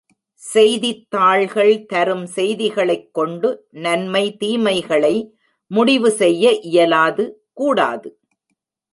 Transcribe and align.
செய்தித் 0.35 1.09
தாள்கள் 1.09 1.85
தரும் 1.85 2.23
செய்திக்ளைக் 2.35 3.11
கொண்டு 3.11 3.49
நன்மை, 3.69 4.37
தீமைகளை 4.39 5.15
முடிவு 5.71 6.11
செய்ய 6.11 6.53
இயலாது 6.61 7.25
கூடாது. 7.53 8.09